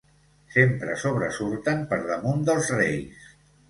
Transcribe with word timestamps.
Sempre 0.55 0.95
sobresurten 1.03 1.87
per 1.95 2.03
damunt 2.11 2.45
dels 2.53 2.77
reis. 2.83 3.35